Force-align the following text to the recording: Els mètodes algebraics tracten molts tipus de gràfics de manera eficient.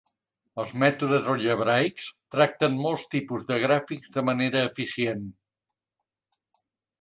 Els 0.61 0.71
mètodes 0.83 1.27
algebraics 1.33 2.07
tracten 2.35 2.79
molts 2.85 3.03
tipus 3.11 3.45
de 3.51 3.59
gràfics 3.65 4.11
de 4.17 4.25
manera 4.31 4.65
eficient. 4.71 5.23